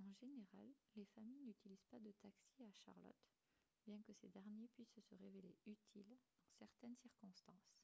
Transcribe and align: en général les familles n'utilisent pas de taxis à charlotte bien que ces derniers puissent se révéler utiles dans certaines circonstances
en 0.00 0.12
général 0.20 0.66
les 0.96 1.04
familles 1.14 1.44
n'utilisent 1.46 1.84
pas 1.88 2.00
de 2.00 2.10
taxis 2.20 2.60
à 2.64 2.72
charlotte 2.84 3.30
bien 3.86 4.02
que 4.02 4.12
ces 4.20 4.26
derniers 4.30 4.66
puissent 4.74 4.98
se 5.08 5.14
révéler 5.14 5.54
utiles 5.64 6.04
dans 6.58 6.66
certaines 6.66 6.96
circonstances 6.96 7.78